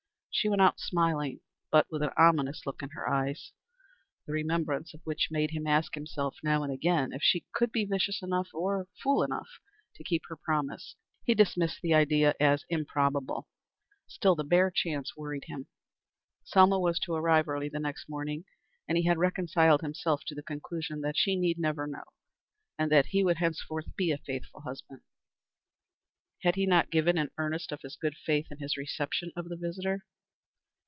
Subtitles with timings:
[0.33, 1.41] She went out smiling,
[1.71, 3.51] but with an ominous look in her eyes,
[4.25, 7.85] the remembrance of which made him ask himself now and again if she could be
[7.85, 9.49] vicious enough, or fool enough,
[9.93, 10.95] to keep her promise.
[11.25, 13.49] He dismissed the idea as improbable;
[14.07, 15.67] still the bare chance worried him.
[16.43, 18.45] Selma was to arrive early the next morning,
[18.87, 22.05] and he had reconciled himself to the conclusion that she need never know,
[22.79, 25.01] and that he would henceforth be a faithful husband.
[26.41, 29.59] Had he not given an earnest of his good faith in his reception of his
[29.59, 30.05] visitor?